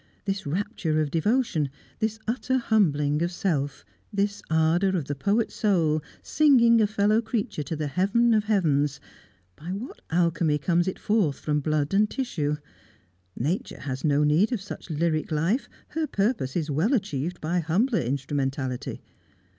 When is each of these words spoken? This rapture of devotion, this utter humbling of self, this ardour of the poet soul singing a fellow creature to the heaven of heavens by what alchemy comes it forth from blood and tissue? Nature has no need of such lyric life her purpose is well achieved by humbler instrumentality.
This 0.25 0.47
rapture 0.47 0.99
of 0.99 1.11
devotion, 1.11 1.69
this 1.99 2.17
utter 2.27 2.57
humbling 2.57 3.21
of 3.21 3.31
self, 3.31 3.85
this 4.11 4.41
ardour 4.49 4.97
of 4.97 5.05
the 5.05 5.13
poet 5.13 5.51
soul 5.51 6.01
singing 6.23 6.81
a 6.81 6.87
fellow 6.87 7.21
creature 7.21 7.61
to 7.61 7.75
the 7.75 7.85
heaven 7.85 8.33
of 8.33 8.45
heavens 8.45 8.99
by 9.55 9.67
what 9.73 10.01
alchemy 10.09 10.57
comes 10.57 10.87
it 10.87 10.97
forth 10.97 11.37
from 11.39 11.59
blood 11.59 11.93
and 11.93 12.09
tissue? 12.09 12.57
Nature 13.37 13.81
has 13.81 14.03
no 14.03 14.23
need 14.23 14.51
of 14.51 14.59
such 14.59 14.89
lyric 14.89 15.31
life 15.31 15.69
her 15.89 16.07
purpose 16.07 16.55
is 16.55 16.71
well 16.71 16.95
achieved 16.95 17.39
by 17.39 17.59
humbler 17.59 17.99
instrumentality. 18.01 19.03